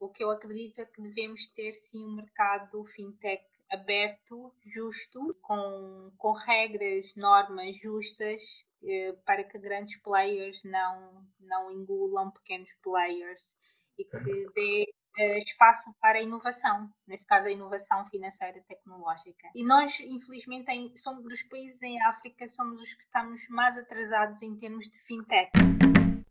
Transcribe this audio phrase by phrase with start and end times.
[0.00, 6.10] o que eu acredito é que devemos ter sim um mercado fintech aberto, justo, com,
[6.16, 13.56] com regras, normas justas, eh, para que grandes players não, não engulam pequenos players
[13.98, 19.48] e que dê eh, espaço para a inovação, nesse caso a inovação financeira e tecnológica.
[19.54, 24.42] E nós, infelizmente, em, somos dos países em África, somos os que estamos mais atrasados
[24.42, 25.50] em termos de fintech.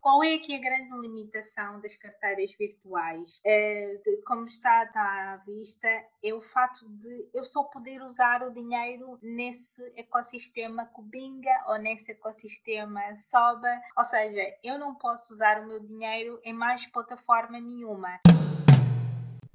[0.08, 3.42] Qual é aqui a grande limitação das carteiras virtuais?
[3.44, 5.86] É, de, como está, está à vista,
[6.24, 12.12] é o fato de eu só poder usar o dinheiro nesse ecossistema Cubinga ou nesse
[12.12, 18.18] ecossistema Soba, ou seja, eu não posso usar o meu dinheiro em mais plataforma nenhuma.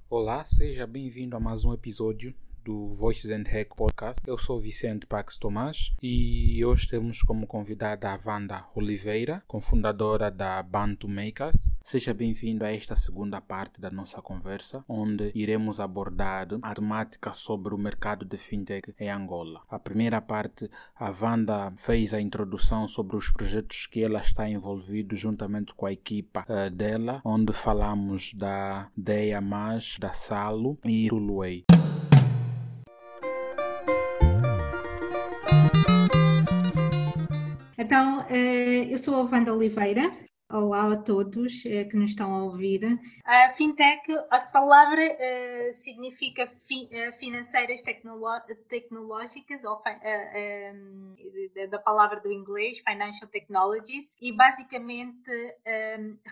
[0.07, 2.31] Olá, seja bem-vindo a mais um episódio
[2.63, 4.21] do Voices and Hack Podcast.
[4.25, 10.63] Eu sou Vicente Pax Tomás e hoje temos como convidada a Wanda Oliveira, cofundadora da
[10.63, 11.55] Bantu Makers.
[11.83, 17.75] Seja bem-vindo a esta segunda parte da nossa conversa, onde iremos abordar a temática sobre
[17.75, 19.61] o mercado de fintech em Angola.
[19.69, 25.13] A primeira parte, a Wanda fez a introdução sobre os projetos que ela está envolvida
[25.15, 28.87] juntamente com a equipa uh, dela, onde falamos da
[29.43, 31.65] Mais, da Salo e do Luei.
[37.83, 40.03] Então, eh, eu sou a Wanda Oliveira,
[40.55, 42.81] Olá a todos uh, que nos estão a ouvir.
[43.25, 49.81] A fintech, a palavra uh, significa fi, uh, financeiras tecnológicas, ou
[51.71, 55.31] da palavra do inglês, Financial Technologies, e basicamente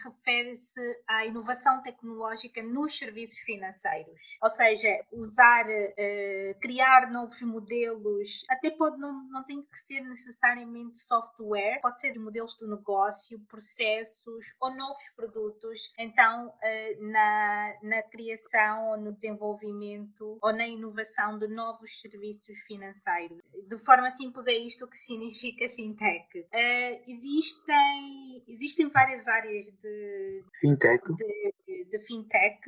[0.03, 4.37] refere-se à inovação tecnológica nos serviços financeiros.
[4.41, 5.65] Ou seja, usar,
[6.59, 12.55] criar novos modelos, até pode não, não tem que ser necessariamente software, pode ser modelos
[12.55, 20.37] de negócio, processo processos ou novos produtos, então eh, na, na criação ou no desenvolvimento
[20.41, 23.39] ou na inovação de novos serviços financeiros.
[23.67, 26.45] De forma simples, é isto que significa fintech.
[26.51, 31.03] Eh, existem, existem várias áreas de fintech.
[31.13, 32.61] De, de fintech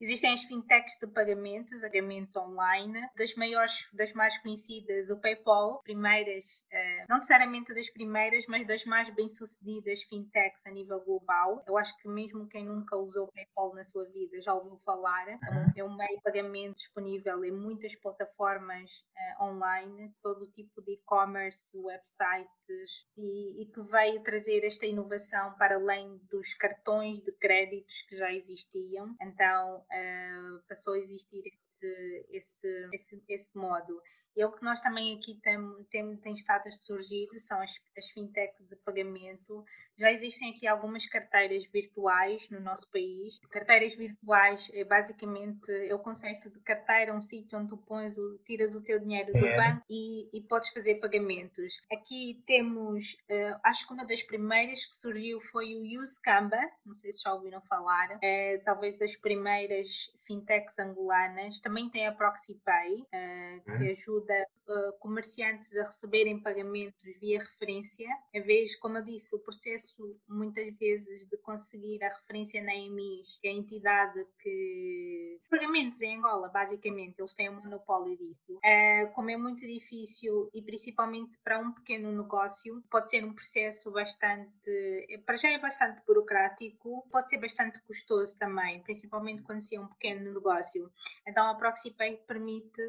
[0.00, 6.64] Existem as fintechs de pagamentos, pagamentos online, das maiores, das mais conhecidas, o PayPal, primeiras,
[6.72, 11.62] uh, não necessariamente das primeiras, mas das mais bem-sucedidas fintechs a nível global.
[11.66, 15.26] Eu acho que mesmo quem nunca usou o PayPal na sua vida já ouviu falar.
[15.28, 15.72] Uhum.
[15.76, 19.04] É um meio de pagamento disponível em muitas plataformas
[19.38, 25.74] uh, online, todo tipo de e-commerce, websites, e, e que veio trazer esta inovação para
[25.74, 29.14] além dos cartões de créditos que já existiam.
[29.20, 31.42] Então, uh, passou a existir
[31.86, 34.00] esse, esse, esse, esse modo.
[34.36, 35.58] E o que nós também aqui tem,
[35.90, 39.64] tem, tem estado a surgir são as, as fintech de pagamento.
[39.98, 43.38] Já existem aqui algumas carteiras virtuais no nosso país.
[43.50, 48.38] Carteiras virtuais é basicamente é o conceito de carteira, um sítio onde tu pões o,
[48.38, 49.56] tiras o teu dinheiro do é.
[49.56, 51.82] banco e, e podes fazer pagamentos.
[51.92, 57.12] Aqui temos, uh, acho que uma das primeiras que surgiu foi o Uscamba, não sei
[57.12, 61.60] se já ouviram falar, é, talvez das primeiras fintechs angolanas.
[61.70, 63.90] Também tem a ProxyPay, uh, que hum.
[63.90, 64.34] ajuda ajuda
[64.70, 70.70] uh, comerciantes a receberem pagamentos via referência, em vez, como eu disse, o processo muitas
[70.78, 75.40] vezes de conseguir a referência na EMIS, que é a entidade que.
[75.50, 78.40] Pagamentos em Angola, basicamente, eles têm um monopólio disso.
[78.48, 83.90] Uh, como é muito difícil e principalmente para um pequeno negócio, pode ser um processo
[83.90, 85.20] bastante.
[85.26, 89.88] Para já é bastante burocrático, pode ser bastante custoso também, principalmente quando se é um
[89.88, 90.88] pequeno negócio.
[91.26, 92.80] Então a ProxyPay permite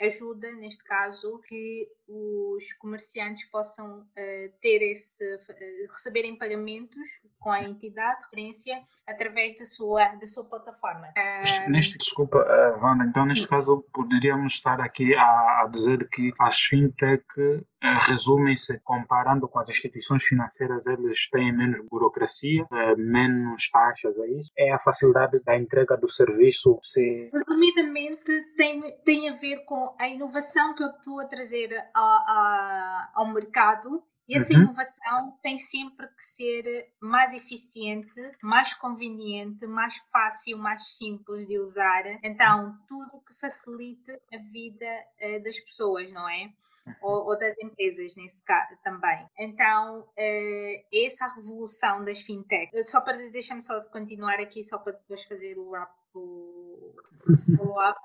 [0.00, 7.06] ajuda, neste caso, que os comerciantes possam uh, ter esse, uh, receberem pagamentos
[7.38, 11.08] com a entidade de referência através da sua, da sua plataforma.
[11.08, 16.32] Uh, neste, desculpa, uh, Wanda, então neste caso poderíamos estar aqui a, a dizer que
[16.38, 17.24] as fintech
[17.82, 22.66] resumem-se, comparando com as instituições financeiras, eles têm menos burocracia,
[22.96, 24.50] menos taxas, é isso?
[24.56, 26.78] É a facilidade da entrega do serviço?
[26.82, 27.30] Se...
[27.32, 33.32] Resumidamente, tem, tem a ver com a inovação que eu estou a trazer ao, ao
[33.32, 34.62] mercado e essa uhum.
[34.62, 42.02] inovação tem sempre que ser mais eficiente, mais conveniente, mais fácil, mais simples de usar.
[42.24, 44.86] Então, tudo que facilite a vida
[45.22, 46.52] uh, das pessoas, não é?
[46.86, 46.94] Uhum.
[47.02, 49.26] Ou, ou, das empresas, nesse caso também.
[49.38, 52.70] Então, uh, essa revolução das fintech.
[52.84, 55.90] Só para deixar-me só continuar aqui, só para depois fazer o wrap.
[56.14, 56.94] O,
[57.60, 57.98] o wrap.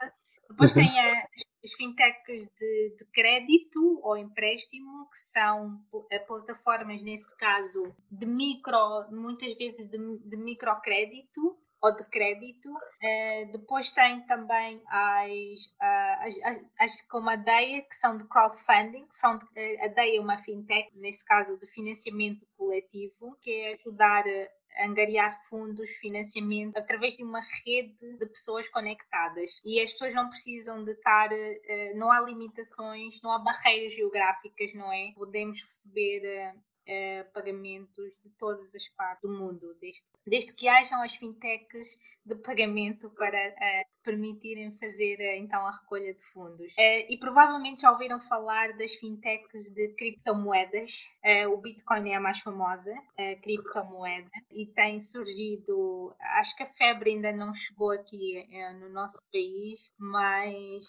[0.52, 0.84] Depois uhum.
[0.84, 1.28] tem a,
[1.64, 5.80] as fintechs de, de, crédito ou empréstimo, que são
[6.12, 12.70] eh, plataformas, nesse caso, de micro, muitas vezes de, de microcrédito, ou de crédito.
[12.70, 18.24] Uh, depois tem também as, uh, as, as, as, como a DEA, que são de
[18.28, 19.08] crowdfunding.
[19.82, 24.24] a DEA é uma fintech, neste caso de financiamento coletivo, que é ajudar
[24.80, 29.62] angariar fundos, financiamento, através de uma rede de pessoas conectadas.
[29.64, 31.30] E as pessoas não precisam de estar,
[31.96, 35.12] não há limitações, não há barreiras geográficas, não é?
[35.16, 36.54] Podemos receber
[36.92, 42.36] uh, pagamentos de todas as partes do mundo, desde, desde que hajam as fintechs de
[42.36, 46.76] pagamento para uh, permitirem fazer uh, então a recolha de fundos.
[46.78, 51.06] e provavelmente já ouviram falar das fintechs de criptomoedas.
[51.52, 52.94] o Bitcoin é a mais famosa
[53.44, 58.48] criptomoeda e tem surgido, acho que a febre ainda não chegou aqui
[58.80, 60.84] no nosso país, mas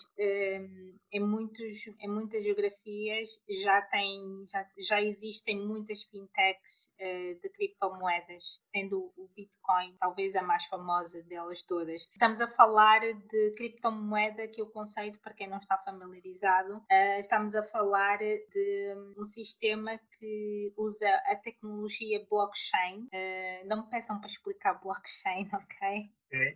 [1.12, 3.28] em, muitos, em muitas geografias
[3.62, 10.42] já, tem, já, já existem muitas fintechs uh, de criptomoedas, sendo o Bitcoin talvez a
[10.42, 12.02] mais famosa delas todas.
[12.02, 17.20] Estamos a falar de criptomoeda, que é o conceito, para quem não está familiarizado, uh,
[17.20, 23.08] estamos a falar de um sistema que usa a tecnologia blockchain.
[23.12, 26.10] Uh, não me peçam para explicar blockchain, ok?
[26.32, 26.54] Uh,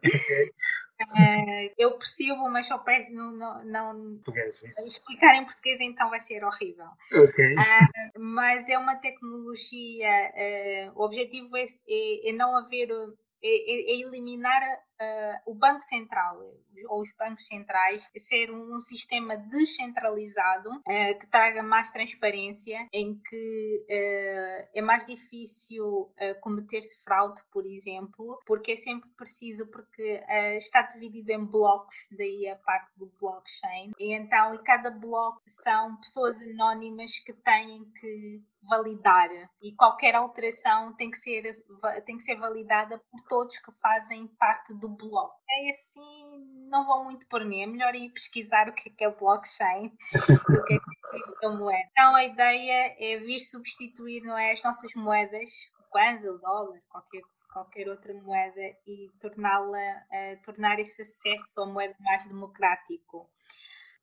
[1.77, 4.21] eu percebo, mas só peço não, não, não
[4.87, 6.89] explicar em português então vai ser horrível.
[7.12, 7.55] Okay.
[7.55, 12.89] Uh, mas é uma tecnologia, uh, o objetivo é, é, é não haver
[13.43, 14.62] é, é, é eliminar
[15.00, 16.41] uh, o Banco Central
[16.88, 23.87] ou os bancos centrais ser um sistema descentralizado uh, que traga mais transparência, em que
[23.88, 30.23] uh, é mais difícil cometer-se fraude, por exemplo, porque é sempre preciso, porque
[30.56, 35.97] está dividido em blocos, daí a parte do blockchain, e então e cada bloco são
[35.97, 39.29] pessoas anónimas que têm que validar
[39.62, 41.64] e qualquer alteração tem que ser
[42.05, 45.35] tem que ser validada por todos que fazem parte do bloco.
[45.49, 49.05] É assim, não vão muito por mim, é melhor ir pesquisar o que é, que
[49.05, 49.93] é o blockchain
[50.49, 50.79] do que é
[51.38, 51.88] que é moeda.
[51.91, 55.50] Então a ideia é vir substituir não é, as nossas moedas,
[55.81, 57.23] o kwanza, o dólar, qualquer
[57.56, 63.31] qualquer outra moeda e torná-la uh, tornar esse acesso à moeda mais democrático.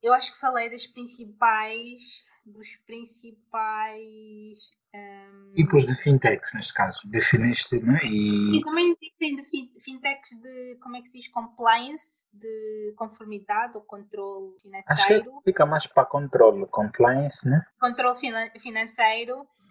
[0.04, 5.54] Eu acho que falei das principais dos principais um...
[5.56, 8.00] tipos de fintechs, neste caso, definiste, né?
[8.04, 8.58] E...
[8.58, 13.84] e também existem de fintechs de, como é que se diz, compliance, de conformidade ou
[13.84, 15.32] controle financeiro.
[15.32, 17.66] Acho que fica mais para controle, compliance, né?
[17.80, 18.18] Controle
[18.60, 19.63] financeiro é,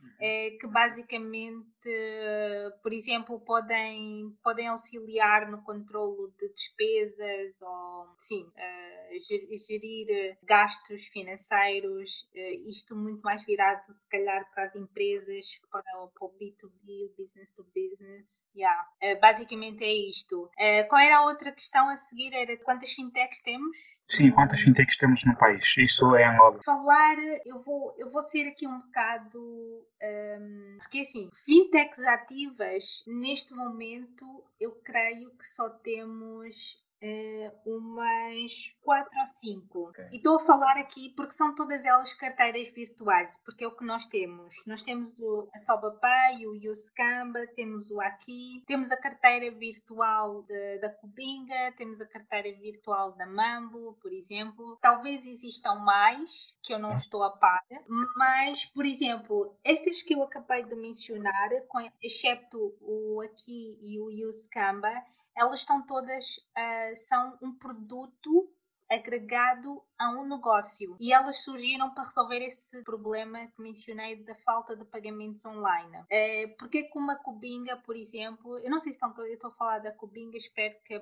[0.60, 1.90] que basicamente,
[2.82, 12.28] por exemplo, podem, podem auxiliar no controlo de despesas ou, sim, uh, gerir gastos financeiros,
[12.66, 17.14] isto muito mais virado, se calhar, para as empresas, para o, para o B2B, o
[17.16, 18.48] business to business.
[18.56, 18.88] Yeah.
[19.20, 20.50] Basicamente é isto.
[20.88, 22.32] qual era a outra questão a seguir?
[22.32, 23.76] Era quantas fintechs temos?
[24.12, 25.74] Sim, quantas fintechs temos no país?
[25.78, 26.60] Isso é Angola.
[26.62, 27.16] Falar,
[27.46, 29.40] eu vou, eu vou ser aqui um bocado.
[29.40, 39.18] Um, porque assim, fintechs ativas, neste momento, eu creio que só temos uh, umas quatro
[39.18, 39.88] ou cinco.
[39.88, 40.08] Okay.
[40.12, 43.84] E estou a falar aqui porque são todas elas carteiras virtuais, porque é o que
[43.84, 44.54] nós temos.
[44.66, 50.78] Nós temos o, a SobaPay, o Uscamba, temos o Aqui, temos a carteira virtual de,
[50.78, 54.78] da Cubinga, temos a carteira virtual da Mambo, por exemplo.
[54.80, 57.62] Talvez existam mais que eu não estou a par,
[58.16, 61.50] mas, por exemplo, estas que eu acabei de mencionar,
[62.02, 64.90] exceto o Aqui e o Uscamba,
[65.36, 68.50] elas estão todas, uh, são um produto
[68.90, 74.76] agregado a um negócio e elas surgiram para resolver esse problema que mencionei da falta
[74.76, 76.04] de pagamentos online.
[76.10, 79.54] É, porque com uma Cubinga, por exemplo, eu não sei se estão, eu estou a
[79.54, 81.00] falar da Cubinga, espero que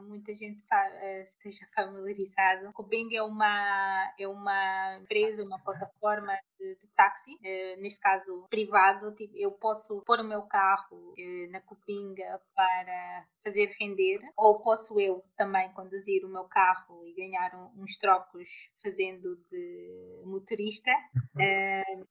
[0.00, 2.72] muita gente sabe, uh, esteja familiarizado.
[2.72, 9.14] Cubinga é uma, é uma empresa, uma plataforma de, de táxi, uh, neste caso privado.
[9.14, 15.00] Tipo, eu posso pôr o meu carro uh, na Cubinga para fazer render, ou posso
[15.00, 18.41] eu também conduzir o meu carro e ganhar um, uns trocos
[18.82, 20.90] fazendo de motorista.
[21.36, 22.06] Uh,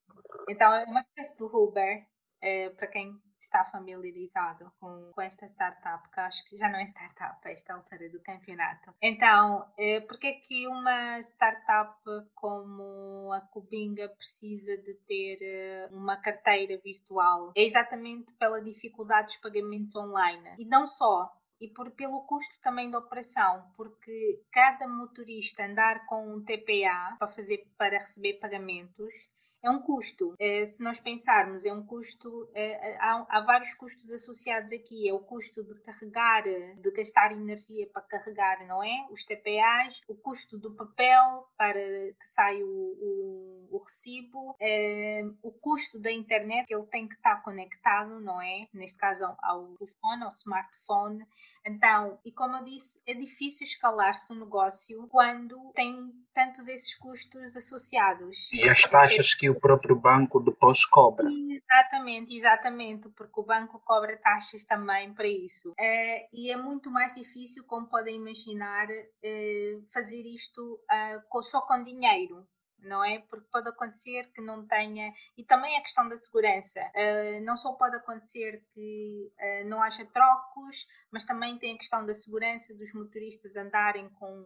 [0.49, 2.05] então é uma espécie do Uber,
[2.43, 6.83] uh, para quem está familiarizado com, com esta startup, que acho que já não é
[6.83, 8.93] startup a esta altura do campeonato.
[9.01, 11.97] Então, uh, porque é que uma startup
[12.35, 17.51] como a Cubinga precisa de ter uma carteira virtual?
[17.55, 20.55] É exatamente pela dificuldade dos pagamentos online.
[20.59, 21.31] E não só,
[21.61, 27.27] e por, pelo custo também da operação, porque cada motorista andar com um TPA para
[27.27, 29.29] fazer para receber pagamentos
[29.63, 30.33] é um custo.
[30.39, 35.07] É, se nós pensarmos, é um custo, é, há, há, vários custos associados aqui.
[35.07, 39.07] É o custo de carregar, de gastar energia para carregar, não é?
[39.11, 45.51] Os TPAs, o custo do papel para que saia o, o, o recibo, é, o
[45.51, 48.67] custo da internet, que ele tem que estar conectado, não é?
[48.73, 51.25] Neste caso ao telefone, ao smartphone.
[51.65, 57.55] Então, e como eu disse, é difícil escalar-se o negócio quando tem tantos esses custos
[57.55, 58.51] associados.
[58.51, 61.27] E as taxas que o próprio banco depois cobra.
[61.29, 65.71] Exatamente, exatamente, porque o banco cobra taxas também para isso.
[65.71, 71.83] Uh, e é muito mais difícil, como podem imaginar, uh, fazer isto uh, só com
[71.83, 72.45] dinheiro
[72.83, 73.19] não é?
[73.19, 75.13] Porque pode acontecer que não tenha.
[75.37, 76.81] E também a questão da segurança.
[76.95, 82.05] Uh, não só pode acontecer que uh, não haja trocos, mas também tem a questão
[82.05, 84.45] da segurança dos motoristas andarem com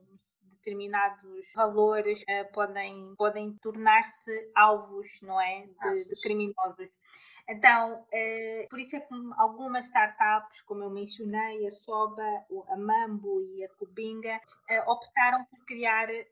[0.66, 5.68] determinados valores, uh, podem, podem tornar-se alvos, não é?
[5.68, 6.90] De, de criminosos.
[7.48, 12.24] Então, uh, por isso é que algumas startups, como eu mencionei, a Soba,
[12.70, 16.26] a Mambo e a Cubinga, uh, optaram por criar e,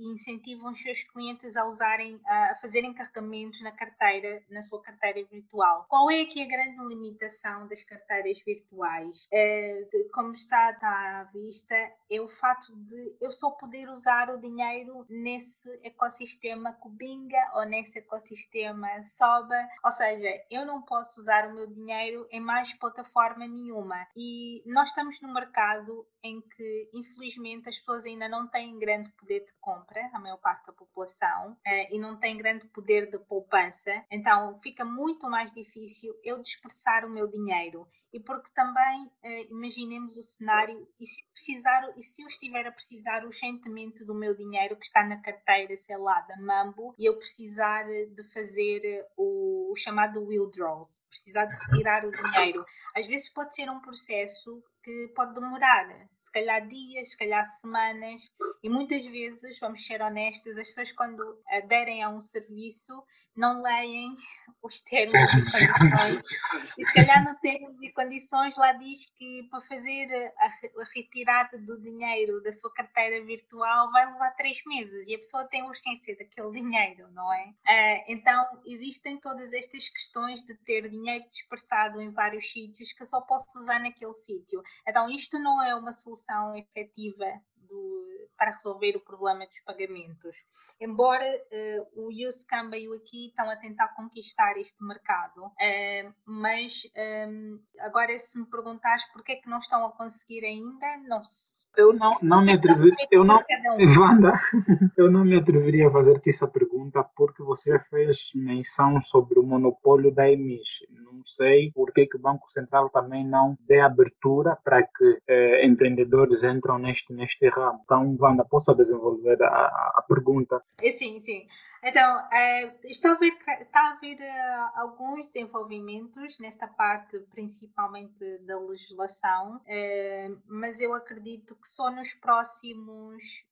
[0.00, 5.84] incentivam os seus clientes a usarem, a fazerem carregamentos na carteira, na sua carteira virtual.
[5.88, 9.26] Qual é aqui a grande limitação das carteiras virtuais?
[9.26, 11.74] Uh, de, como está, à vista,
[12.10, 17.98] é o fato de eu só poder usar o dinheiro nesse ecossistema Cubinga ou nesse
[17.98, 24.06] ecossistema Soba, ou seja, eu não posso usar o meu dinheiro em mais plataforma nenhuma.
[24.16, 29.44] E nós estamos no mercado em que, infelizmente, as pessoas ainda não têm grande poder
[29.44, 34.04] de compra, a maior parte da população, eh, e não têm grande poder de poupança.
[34.10, 37.86] Então, fica muito mais difícil eu dispersar o meu dinheiro.
[38.14, 42.70] E porque também, eh, imaginemos o cenário, e se, precisar, e se eu estiver a
[42.70, 47.18] precisar urgentemente do meu dinheiro que está na carteira, sei lá, da Mambo, e eu
[47.18, 52.64] precisar de fazer o, o chamado withdrawals, precisar de retirar o dinheiro.
[52.94, 58.30] Às vezes pode ser um processo que pode demorar, se calhar dias, se calhar semanas,
[58.62, 63.02] e muitas vezes, vamos ser honestas, as pessoas quando aderem a um serviço
[63.36, 64.14] não leem
[64.62, 66.78] os termos e condições.
[66.78, 70.06] E se calhar no termos e condições lá diz que para fazer
[70.38, 70.48] a,
[70.94, 75.62] retirada do dinheiro da sua carteira virtual vai levar três meses e a pessoa tem
[75.64, 77.48] urgência daquele dinheiro, não é?
[77.48, 83.06] Uh, então existem todas estas questões de ter dinheiro dispersado em vários sítios que eu
[83.06, 84.62] só posso usar naquele sítio.
[84.86, 87.26] Então, isto não é uma solução efetiva
[87.68, 88.04] do,
[88.36, 90.36] para resolver o problema dos pagamentos.
[90.80, 96.82] Embora uh, o Uscamba e o Aqui estão a tentar conquistar este mercado, uh, mas
[96.96, 101.22] um, ehm, agora se me perguntares porquê é que não estão a conseguir ainda, não
[101.22, 101.66] se...
[101.76, 104.00] Eu não, não me atreveria, eu não, um.
[104.00, 104.32] Wanda,
[104.96, 109.42] eu não me atreveria a fazer-te essa pergunta porque você já fez menção sobre o
[109.42, 110.80] monopólio da EMIS.
[111.24, 116.78] Sei por que o Banco Central também não dê abertura para que eh, empreendedores entram
[116.78, 117.80] neste, neste ramo.
[117.84, 119.66] Então, Wanda, possa desenvolver a,
[119.96, 120.62] a pergunta?
[120.82, 121.46] É, sim, sim.
[121.82, 128.58] Então, é, está a haver, está a haver uh, alguns desenvolvimentos nesta parte, principalmente da
[128.58, 133.44] legislação, uh, mas eu acredito que só nos próximos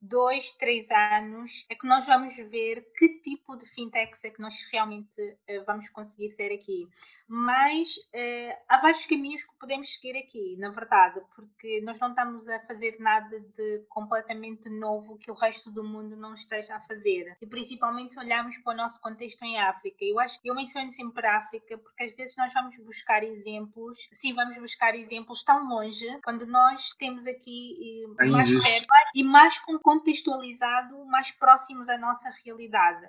[0.00, 4.54] dois, três anos é que nós vamos ver que tipo de fintechs é que nós
[4.72, 6.88] realmente uh, vamos conseguir ter aqui.
[7.28, 12.48] Mas uh, há vários caminhos que podemos seguir aqui, na verdade, porque nós não estamos
[12.48, 17.36] a fazer nada de completamente novo que o resto do mundo não esteja a fazer.
[17.40, 19.98] E principalmente se olharmos para o nosso contexto em África.
[20.04, 24.08] Eu acho que eu menciono sempre a África porque às vezes nós vamos buscar exemplos,
[24.12, 28.88] sim, vamos buscar exemplos tão longe, quando nós temos aqui uh, mais perto
[29.20, 33.06] e mais contextualizado, mais próximos à nossa realidade.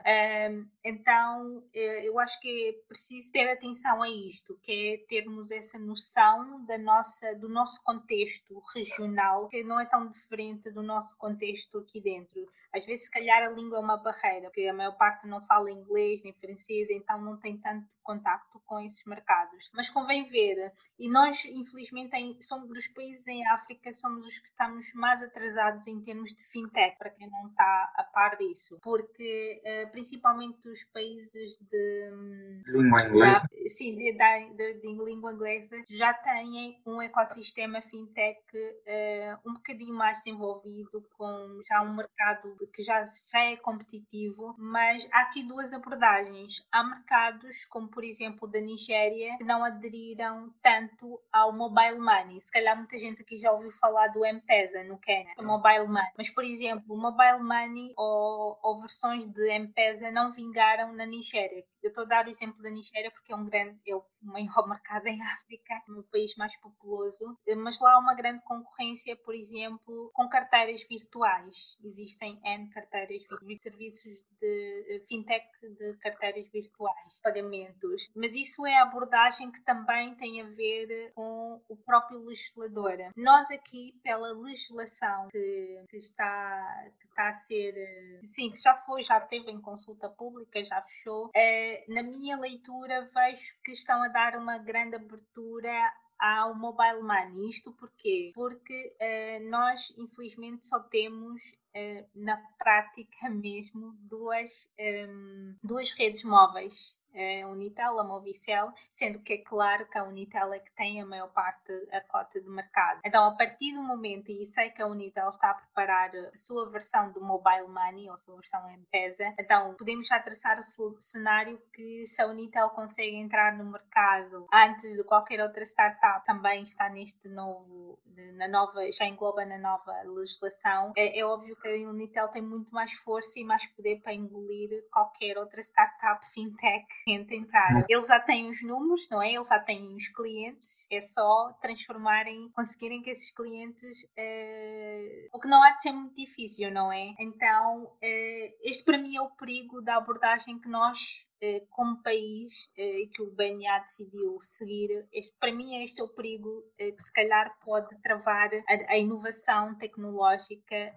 [0.83, 5.79] Então, eh, eu acho que é preciso ter atenção a isto, que é termos essa
[5.79, 11.77] noção da nossa, do nosso contexto regional, que não é tão diferente do nosso contexto
[11.77, 12.45] aqui dentro.
[12.73, 15.71] Às vezes, se calhar, a língua é uma barreira, porque a maior parte não fala
[15.71, 19.71] inglês nem francês, então não tem tanto contacto com esses mercados.
[19.73, 24.93] Mas convém ver, e nós, infelizmente, somos dos países em África, somos os que estamos
[24.93, 29.91] mais atrasados em termos de fintech, para quem não está a par disso, porque uh,
[29.91, 36.81] principalmente os países de hum, língua inglesa, sim, de, de, de, língua inglesa já têm
[36.85, 43.39] um ecossistema fintech uh, um bocadinho mais desenvolvido, com já um mercado que já, já
[43.39, 46.65] é competitivo, mas há aqui duas abordagens.
[46.71, 52.39] Há mercados, como por exemplo da Nigéria, que não aderiram tanto ao mobile money.
[52.39, 56.11] Se calhar muita gente aqui já ouviu falar do M-Pesa no Quênia, o mobile money.
[56.17, 61.65] Mas, por exemplo, exemplo, mobile money ou, ou versões de M-Pesa não vingaram na Nigéria.
[61.83, 64.67] Eu estou a dar o exemplo da Nigéria porque é um grande, é o maior
[64.69, 69.33] mercado em África, é o país mais populoso, mas lá há uma grande concorrência, por
[69.33, 71.77] exemplo, com carteiras virtuais.
[71.83, 73.23] Existem N carteiras,
[73.57, 78.09] serviços de eh, fintech de carteiras virtuais, pagamentos.
[78.15, 82.97] Mas isso é a abordagem que também tem a ver com o próprio legislador.
[83.15, 88.75] Nós aqui, pela legislação que, que está, que está a ser, eh, sim, que já
[88.75, 94.01] foi, já teve em consulta pública, já fechou, eh, na minha leitura vejo que estão
[94.03, 95.71] a dar uma grande abertura
[96.19, 97.49] ao mobile money.
[97.49, 98.31] Isto porquê?
[98.35, 106.23] Porque uh, nós, infelizmente, só temos uh, na prática mesmo duas, um, ehm, duas redes
[106.23, 111.01] móveis a Unitel, a Movicel, sendo que é claro que a Unitel é que tem
[111.01, 113.01] a maior parte da cota de mercado.
[113.05, 116.69] Então, a partir do momento, e sei que a Unitel está a preparar a sua
[116.69, 121.61] versão do Mobile Money, ou a sua versão M-Pesa, então podemos já traçar o cenário
[121.73, 126.89] que se a Unitel consegue entrar no mercado antes de qualquer outra startup, também está
[126.89, 127.99] neste novo,
[128.35, 132.73] na nova, já engloba na nova legislação, é, é óbvio que a Unitel tem muito
[132.73, 137.85] mais força e mais poder para engolir qualquer outra startup fintech tenta entrar.
[137.89, 139.33] Eles já têm os números, não é?
[139.33, 144.03] Eles já têm os clientes, é só transformarem, conseguirem que esses clientes.
[144.17, 147.13] Uh, o que não há de ser muito difícil, não é?
[147.19, 151.25] Então, uh, este para mim é o perigo da abordagem que nós
[151.69, 156.63] como país eh, que o BNA decidiu seguir, este, para mim este é o perigo
[156.77, 160.93] eh, que se calhar pode travar a, a inovação tecnológica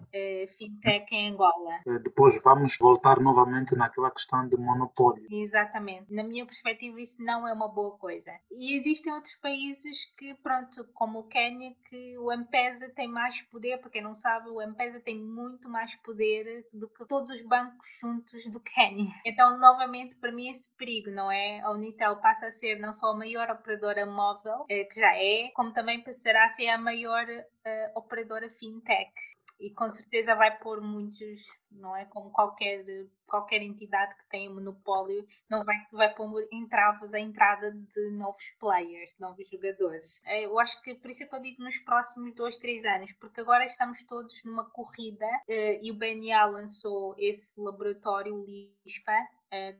[0.57, 1.79] fintech em Angola.
[2.03, 5.25] Depois vamos voltar novamente naquela questão de monopólio.
[5.29, 6.13] Exatamente.
[6.13, 8.31] Na minha perspectiva isso não é uma boa coisa.
[8.51, 13.77] E existem outros países que, pronto, como o Quênia, que o M-Pesa tem mais poder,
[13.77, 17.87] porque quem não sabe, o M-Pesa tem muito mais poder do que todos os bancos
[18.01, 19.13] juntos do Quênia.
[19.25, 21.61] Então, novamente, para mim esse perigo, não é?
[21.61, 25.49] A Unitel passa a ser não só a maior operadora móvel, eh, que já é,
[25.55, 29.11] como também passará a ser a maior uh, operadora fintech
[29.59, 32.05] e com certeza vai pôr muitos, não é?
[32.05, 32.83] Como qualquer,
[33.25, 39.17] qualquer entidade que tenha monopólio, não vai, vai pôr entraves a entrada de novos players,
[39.17, 40.21] novos jogadores.
[40.25, 43.13] Eh, eu acho que por isso é que eu digo nos próximos dois, três anos,
[43.13, 49.13] porque agora estamos todos numa corrida e o BNA lançou esse laboratório, o LISPA,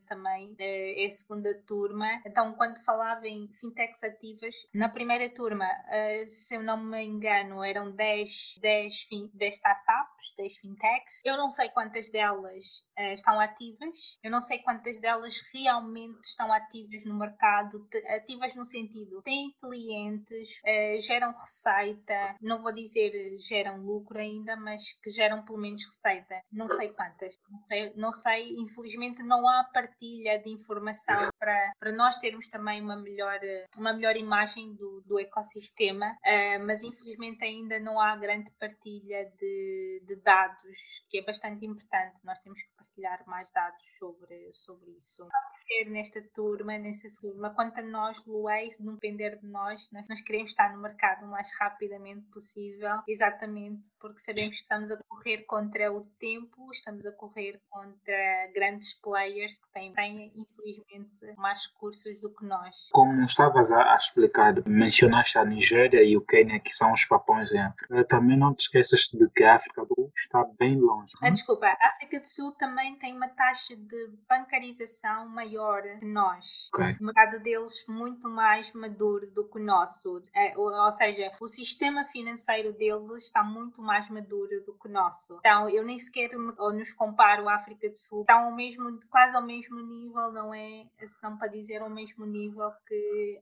[0.08, 2.22] também uh, é a segunda turma.
[2.26, 7.64] Então, quando falava em fintechs ativas, na primeira turma, uh, se eu não me engano,
[7.64, 11.22] eram 10, 10, 10 startups, 10 fintechs.
[11.24, 17.06] Eu não sei quantas delas estão ativas, eu não sei quantas delas realmente estão ativas
[17.06, 20.62] no mercado, ativas no sentido, têm clientes,
[21.00, 26.42] geram receita, não vou dizer geram lucro ainda, mas que geram pelo menos receita.
[26.52, 31.92] Não sei quantas, não sei, não sei infelizmente não há partilha de informação para, para
[31.92, 33.40] nós termos também uma melhor,
[33.78, 40.04] uma melhor imagem do, do ecossistema, uh, mas infelizmente ainda não há grande partilha de,
[40.06, 42.20] de dados, que é bastante importante.
[42.24, 45.20] Nós temos que partilhar mais dados sobre, sobre isso.
[45.24, 50.08] Vamos ver nesta turma, nessa turma, quanto a nós, Luís, não depender de nós, nós,
[50.08, 54.98] nós queremos estar no mercado o mais rapidamente possível, exatamente porque sabemos que estamos a
[55.08, 61.68] correr contra o tempo, estamos a correr contra grandes players que têm, têm infelizmente mais
[61.68, 62.90] recursos do que nós.
[62.92, 67.52] Como estavas a, a explicar, mencionaste a Nigéria e o Quênia, que são os papões
[67.52, 68.04] em África.
[68.06, 71.14] Também não te esqueças de que a África do Sul está bem longe.
[71.22, 76.70] Ah, desculpa, a África do Sul também tem uma taxa de bancarização maior que nós.
[76.74, 76.96] Okay.
[77.00, 80.22] O mercado deles muito mais maduro do que o nosso.
[80.34, 85.38] É, ou seja, o sistema financeiro deles está muito mais maduro do que o nosso.
[85.40, 88.22] Então, eu nem sequer nos comparo à África do Sul.
[88.22, 90.88] Estão mesmo, quase ao mesmo nível, não é?
[91.06, 93.42] Se não para dizer ao mesmo nível que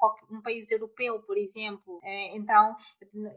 [0.00, 1.98] uh, um país europeu, por exemplo.
[1.98, 2.76] Uh, então,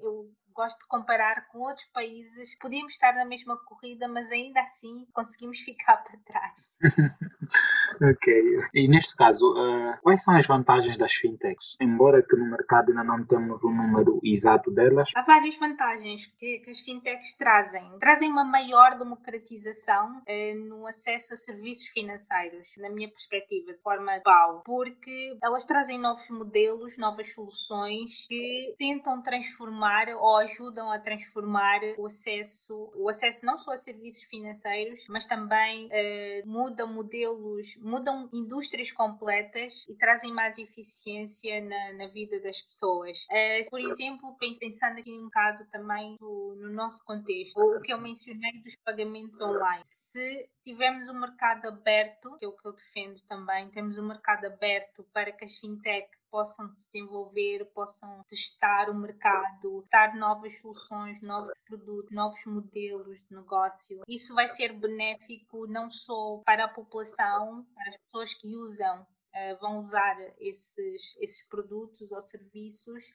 [0.01, 2.57] eu gosto de comparar com outros países.
[2.59, 6.77] Podíamos estar na mesma corrida, mas ainda assim conseguimos ficar para trás.
[8.03, 8.33] ok.
[8.73, 11.77] E neste caso, uh, quais são as vantagens das fintechs?
[11.79, 15.09] Embora que no mercado ainda não temos o um número exato delas.
[15.15, 17.83] Há várias vantagens que, que, as fintechs trazem.
[17.99, 24.19] Trazem uma maior democratização uh, no acesso a serviços financeiros, na minha perspectiva, de forma
[24.19, 31.79] global, porque elas trazem novos modelos, novas soluções que tentam transformar ou ajudam a transformar
[31.97, 38.27] o acesso, o acesso não só a serviços financeiros, mas também uh, mudam modelos, mudam
[38.33, 43.25] indústrias completas e trazem mais eficiência na, na vida das pessoas.
[43.25, 48.01] Uh, por exemplo, pensando aqui um bocado também do, no nosso contexto, o que eu
[48.01, 49.81] mencionei dos pagamentos online.
[49.83, 54.45] Se tivermos um mercado aberto, que é o que eu defendo também, temos um mercado
[54.45, 61.53] aberto para que as fintech possam desenvolver, possam testar o mercado, dar novas soluções, novos
[61.63, 64.01] produtos, novos modelos de negócio.
[64.07, 69.59] Isso vai ser benéfico não só para a população, para as pessoas que usam, uh,
[69.61, 73.13] vão usar esses, esses produtos ou serviços,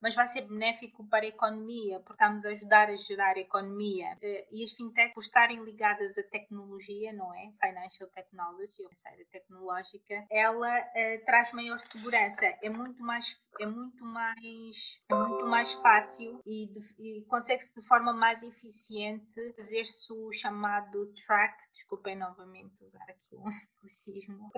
[0.00, 4.16] mas vai ser benéfico para a economia, porque estamos a ajudar a gerar a economia.
[4.22, 7.52] Eh, e as fintechs, por estarem ligadas à tecnologia, não é?
[7.60, 12.46] Financial technology, ou seja, tecnológica, ela uh, traz maior segurança.
[12.62, 18.12] É muito mais é muito mais é muito mais fácil e, e consegue-se de forma
[18.12, 23.44] mais eficiente fazer-se o chamado track, desculpem novamente usar aqui um
[23.78, 24.50] anglicismo.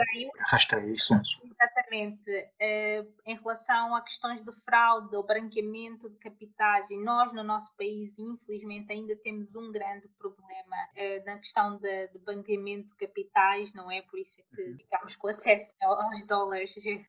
[0.51, 2.31] Rastreio, isso Exatamente.
[2.31, 7.73] Uh, em relação a questões de fraude ou branqueamento de capitais, e nós no nosso
[7.77, 13.73] país, infelizmente, ainda temos um grande problema uh, na questão de, de branqueamento de capitais,
[13.73, 14.01] não é?
[14.03, 14.77] Por isso é que uhum.
[14.77, 17.01] ficamos com acesso aos dólares uh,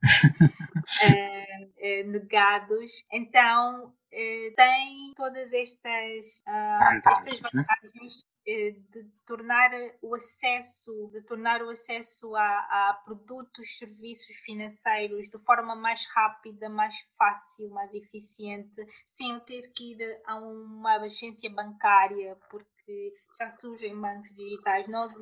[2.05, 3.05] negados.
[3.11, 7.49] Então, tem todas estas, estas né?
[7.53, 9.69] vantagens de tornar
[10.01, 12.41] o acesso de tornar o acesso a,
[12.89, 19.71] a, produtos serviços financeiros de forma mais rápida mais fácil mais eficiente sem eu ter
[19.73, 24.87] que ir a uma agência bancária porque já surgem bancos digitais.
[24.87, 25.13] Nós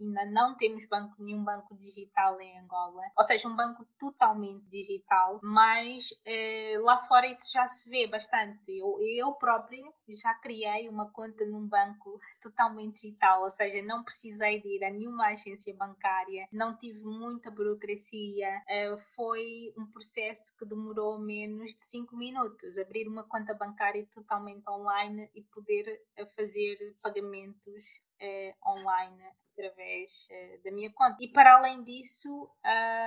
[0.00, 5.40] ainda não temos banco, nenhum banco digital em Angola, ou seja, um banco totalmente digital,
[5.42, 8.76] mas eh, lá fora isso já se vê bastante.
[8.76, 14.60] Eu, eu própria já criei uma conta num banco totalmente digital, ou seja, não precisei
[14.60, 20.64] de ir a nenhuma agência bancária, não tive muita burocracia, eh, foi um processo que
[20.64, 26.94] demorou menos de 5 minutos, abrir uma conta bancária totalmente online e poder eh, fazer
[27.02, 29.22] pagamentos eh, online
[29.60, 31.16] através uh, da minha conta.
[31.20, 32.50] E para além disso,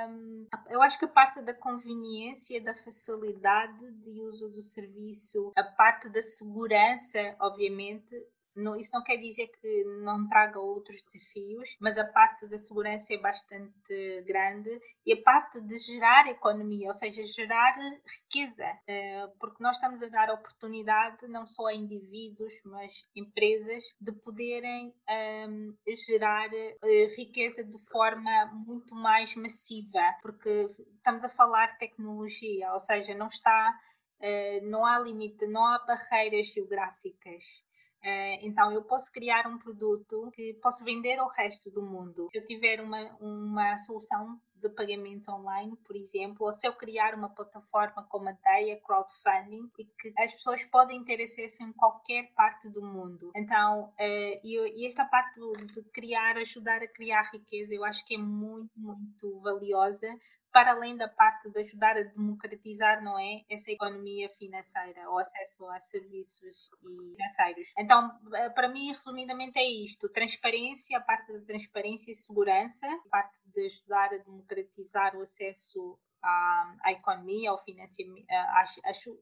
[0.09, 5.63] um, eu acho que a parte da conveniência, da facilidade de uso do serviço, a
[5.63, 8.15] parte da segurança, obviamente,
[8.55, 13.13] não, isso não quer dizer que não traga outros desafios, mas a parte da segurança
[13.13, 17.73] é bastante grande e a parte de gerar economia, ou seja, gerar
[18.05, 24.11] riqueza, eh, porque nós estamos a dar oportunidade não só a indivíduos, mas empresas de
[24.11, 31.67] poderem um, ehm, gerar uh, riqueza de forma muito mais massiva, porque estamos a falar
[31.67, 33.77] de tecnologia, ou seja, não está,
[34.19, 37.65] uh, não há limite, não há barreiras geográficas.
[38.03, 42.27] Uh, então, eu posso criar um produto que posso vender ao resto do mundo.
[42.31, 47.15] Se eu tiver uma, uma solução de pagamentos online, por exemplo, ou se eu criar
[47.15, 52.31] uma plataforma como a Deia Crowdfunding e que as pessoas podem ter acesso em qualquer
[52.33, 53.31] parte do mundo.
[53.35, 55.39] Então, uh, e, e, esta parte
[55.73, 60.07] de criar, ajudar a criar riqueza, eu acho que é muito, muito valiosa
[60.53, 65.67] para além da parte de ajudar a democratizar, não é, essa economia financeira, o acesso
[65.69, 67.73] a serviços financeiros.
[67.77, 73.09] Então, eh, para mim, resumidamente é isto: transparência, a parte da transparência e segurança, a
[73.09, 78.27] parte de ajudar a democratizar o acesso à, à, economia, ao financiamento,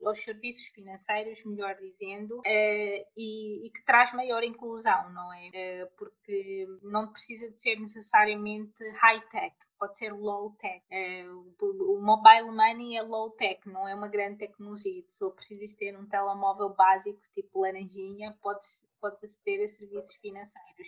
[0.04, 5.50] aos serviços financeiros, melhor dizendo, eh, e, e, que traz maior inclusão, não é?
[5.54, 10.80] Eh, porque não precisa de ser necessariamente high-tech pode ser low tech.
[10.92, 15.02] É, o mobile money é low tech, não é uma grande tecnologia.
[15.08, 20.88] Se precisas ter um telemóvel básico, tipo laranjinha, podes, podes aceder a serviços financeiros.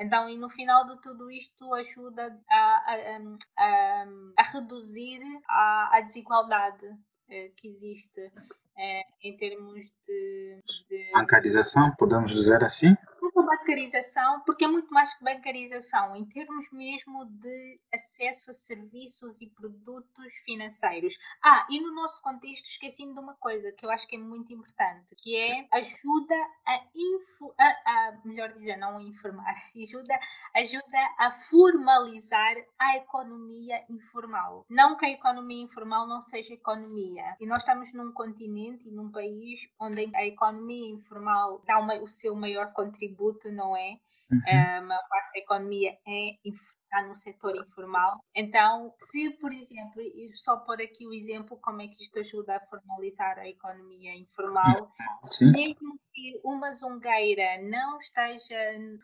[0.00, 3.20] Então, e no final de tudo isto ajuda a, a,
[3.56, 6.86] a, a reduzir a, a desigualdade
[7.28, 8.32] eh, que existe
[8.76, 12.96] é, em termos de, de, Bancarização, podemos dizer assim?
[13.32, 19.48] Bancarização, porque é muito mais que bancarização, em termos mesmo de acesso a serviços e
[19.48, 21.18] produtos financeiros.
[21.42, 24.52] Ah, e no nosso contexto esqueci-me de uma coisa que eu acho que é muito
[24.52, 26.34] importante, que é ajuda
[26.66, 30.18] a, info, a, a melhor dizer, não a informar, ajuda,
[30.54, 34.66] ajuda a formalizar a economia informal.
[34.68, 37.36] Não que a economia informal não seja economia.
[37.40, 42.06] E nós estamos num continente e num país onde a economia informal dá uma, o
[42.06, 43.13] seu maior contributo,
[43.50, 43.96] não é?
[44.30, 44.40] Uhum.
[44.46, 48.20] A maior parte da economia é está no setor informal.
[48.34, 52.56] Então, se, por exemplo, e só por aqui o exemplo, como é que isto ajuda
[52.56, 54.92] a formalizar a economia informal,
[55.30, 55.50] Sim.
[55.50, 58.56] mesmo que uma zungueira não esteja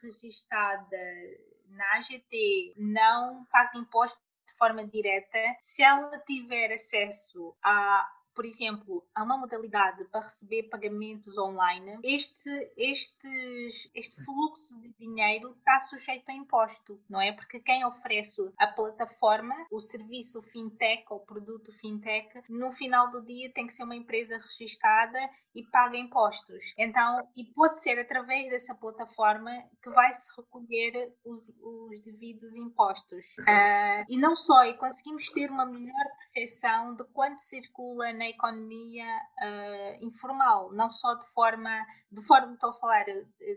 [0.02, 0.96] registada
[1.68, 8.06] na AGT não paga imposto de forma direta, se ela tiver acesso a
[8.40, 13.28] por exemplo, há uma modalidade para receber pagamentos online, este, este,
[13.94, 17.32] este fluxo de dinheiro está sujeito a imposto, não é?
[17.32, 23.52] Porque quem oferece a plataforma, o serviço fintech ou produto fintech, no final do dia
[23.52, 25.18] tem que ser uma empresa registrada
[25.54, 26.72] e paga impostos.
[26.78, 29.50] Então, e pode ser através dessa plataforma
[29.82, 33.36] que vai se recolher os, os devidos impostos.
[33.40, 39.06] Uh, e não só, e conseguimos ter uma melhor percepção de quanto circula na economia
[39.06, 43.04] uh, informal, não só de forma, de forma, estou a falar,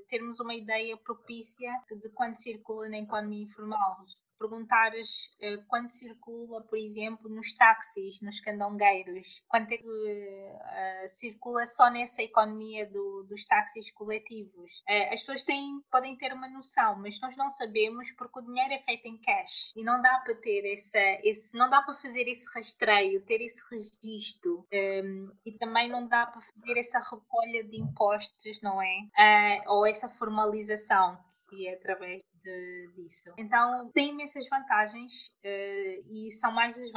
[0.08, 4.04] termos uma ideia propícia de quanto circula na economia informal.
[4.08, 11.66] Se perguntares uh, circula, por exemplo, nos táxis, nos candongueiros, quanto é que uh, circula
[11.66, 14.84] só nessa economia do, dos táxis coletivos.
[15.12, 18.80] as pessoas têm, podem ter uma noção, mas nós não sabemos porque o dinheiro é
[18.80, 22.46] feito em cash e não dá para ter essa, esse, não dá para fazer esse
[22.54, 24.53] rastreio, ter esse registro.
[24.72, 29.62] Um, e também não dá para fazer essa recolha de impostos, não é?
[29.68, 31.18] Uh, ou essa formalização
[31.50, 33.32] que é através de, disso.
[33.38, 36.92] Então tem imensas vantagens uh, e são mais as,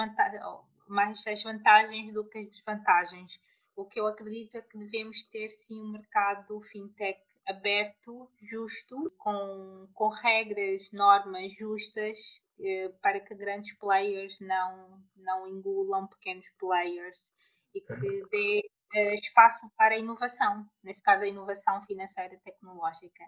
[0.88, 3.40] mais as vantagens do que as desvantagens.
[3.76, 9.86] O que eu acredito é que devemos ter sim um mercado fintech aberto, justo, com,
[9.94, 12.44] com regras, normas justas
[13.00, 17.32] para que grandes players não, não engulam pequenos players
[17.74, 23.24] e que dê eh, espaço para a inovação, nesse caso a inovação financeira e tecnológica.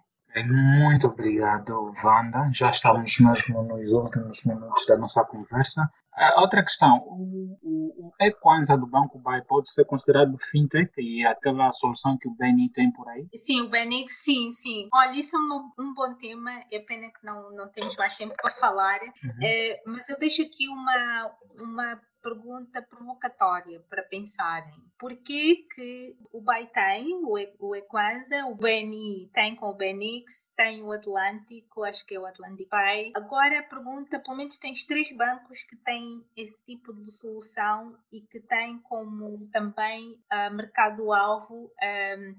[0.46, 2.50] Muito obrigado, Wanda.
[2.52, 5.90] Já estamos mesmo nos últimos minutos da nossa conversa.
[6.36, 11.70] Outra questão, o, o, o Equanza do Banco Bay pode ser considerado fintech e aquela
[11.72, 13.26] solução que o Beni tem por aí?
[13.34, 14.88] Sim, o Beni, sim, sim.
[14.92, 18.34] Olha, isso é um, um, bom tema, é pena que não, não temos mais tempo
[18.36, 19.30] para falar, uhum.
[19.42, 24.74] é, mas eu deixo aqui uma, uma pergunta provocatória para pensarem.
[24.98, 30.82] Por que, que o BAI tem, o, Equanza, o BNI tem com o BNX, tem
[30.82, 33.12] o Atlântico, acho que é o Atlantic Pay.
[33.14, 38.20] Agora a pergunta, pelo menos tens três bancos que têm esse tipo de solução e
[38.22, 42.34] que têm como também uh, mercado-alvo um,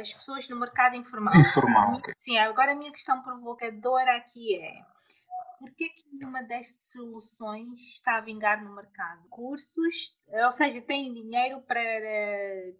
[0.00, 1.36] as pessoas no mercado informal.
[1.36, 2.00] Informal.
[2.16, 4.99] Sim, agora a minha questão provocadora aqui é
[5.60, 9.28] por que nenhuma destas soluções está a vingar no mercado?
[9.28, 11.82] Cursos, ou seja, têm dinheiro para